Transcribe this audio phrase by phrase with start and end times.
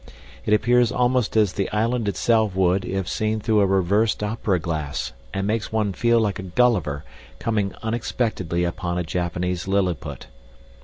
[0.47, 5.13] It appears almost as the island itself would if seen through a reversed opera glass
[5.31, 7.03] and makes one feel like a Gulliver
[7.37, 10.25] coming unexpectedly upon a Japanese Lilliput.